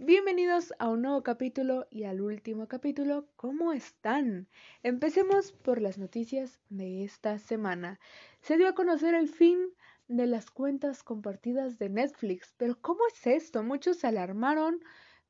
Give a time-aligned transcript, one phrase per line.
[0.00, 3.26] Bienvenidos a un nuevo capítulo y al último capítulo.
[3.34, 4.46] ¿Cómo están?
[4.84, 7.98] Empecemos por las noticias de esta semana.
[8.40, 9.58] Se dio a conocer el fin
[10.06, 12.54] de las cuentas compartidas de Netflix.
[12.56, 13.64] Pero ¿cómo es esto?
[13.64, 14.80] Muchos se alarmaron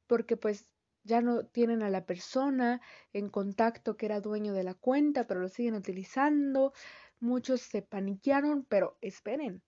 [0.06, 0.68] porque pues
[1.02, 2.82] ya no tienen a la persona
[3.14, 6.74] en contacto que era dueño de la cuenta, pero lo siguen utilizando.
[7.20, 9.62] Muchos se paniquearon, pero esperen.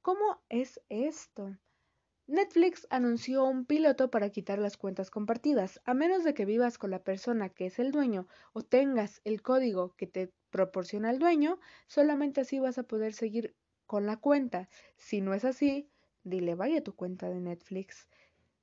[0.00, 1.58] ¿Cómo es esto?
[2.28, 6.90] Netflix anunció un piloto para quitar las cuentas compartidas, a menos de que vivas con
[6.90, 11.60] la persona que es el dueño o tengas el código que te proporciona el dueño,
[11.86, 13.54] solamente así vas a poder seguir
[13.86, 14.68] con la cuenta.
[14.96, 15.88] Si no es así,
[16.24, 18.08] dile vaya tu cuenta de Netflix.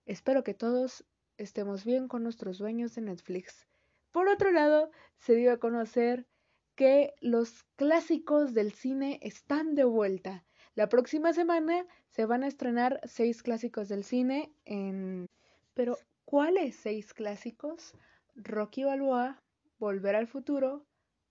[0.06, 1.06] Espero que todos
[1.38, 3.66] estemos bien con nuestros dueños de Netflix.
[4.12, 6.28] Por otro lado, se dio a conocer
[6.76, 10.44] que los clásicos del cine están de vuelta.
[10.76, 15.30] La próxima semana se van a estrenar seis clásicos del cine en...
[15.76, 17.94] Pero, ¿cuáles seis clásicos?
[18.36, 19.42] Rocky Balboa,
[19.78, 20.86] Volver al Futuro,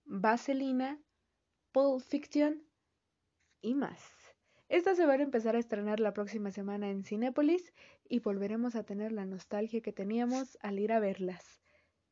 [0.05, 1.01] Vaselina,
[1.73, 2.63] Pulp Fiction
[3.61, 4.01] y más.
[4.69, 7.73] Estas se van a empezar a estrenar la próxima semana en Cinépolis
[8.07, 11.61] y volveremos a tener la nostalgia que teníamos al ir a verlas.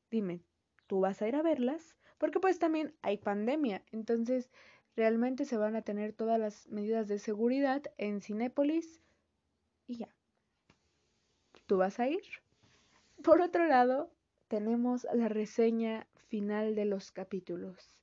[0.10, 0.44] Dime,
[0.88, 1.96] ¿tú vas a ir a verlas?
[2.18, 4.52] Porque pues también hay pandemia, entonces
[4.96, 9.02] Realmente se van a tener todas las medidas de seguridad en Cinépolis
[9.88, 10.10] y ya.
[11.66, 12.22] ¿Tú vas a ir?
[13.24, 14.12] Por otro lado,
[14.48, 17.98] tenemos la reseña final de los capítulos.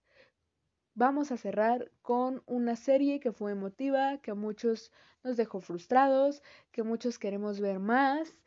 [0.94, 4.90] Vamos a cerrar con una serie que fue emotiva, que a muchos
[5.22, 6.42] nos dejó frustrados,
[6.72, 8.40] que muchos queremos ver más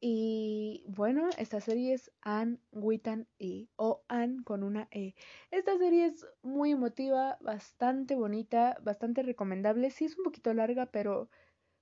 [0.00, 5.14] y bueno, esta serie es Anne Witan E o Anne con una E.
[5.50, 9.90] Esta serie es muy emotiva, bastante bonita, bastante recomendable.
[9.90, 11.30] Sí es un poquito larga, pero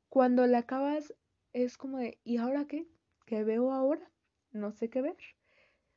[0.08, 1.14] cuando la acabas
[1.52, 2.86] es como de ¿y ahora qué?
[3.26, 4.10] ¿Qué veo ahora?
[4.52, 5.16] No sé qué ver.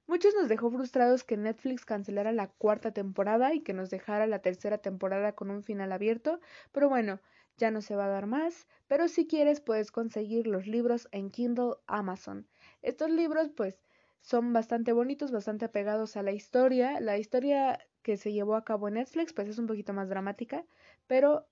[0.07, 4.41] Muchos nos dejó frustrados que Netflix cancelara la cuarta temporada y que nos dejara la
[4.41, 6.39] tercera temporada con un final abierto,
[6.71, 7.21] pero bueno,
[7.59, 11.29] ya no se va a dar más, pero si quieres puedes conseguir los libros en
[11.29, 12.47] Kindle Amazon.
[12.81, 13.83] Estos libros pues
[14.21, 16.99] son bastante bonitos, bastante apegados a la historia.
[16.99, 20.65] La historia que se llevó a cabo en Netflix pues es un poquito más dramática,
[21.07, 21.47] pero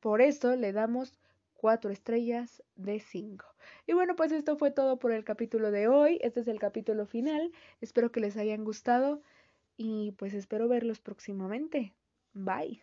[0.00, 1.18] por eso le damos
[1.54, 3.46] cuatro estrellas de cinco.
[3.86, 6.18] Y bueno, pues esto fue todo por el capítulo de hoy.
[6.20, 7.52] Este es el capítulo final.
[7.80, 9.22] Espero que les hayan gustado
[9.76, 11.94] y pues espero verlos próximamente.
[12.34, 12.82] Bye.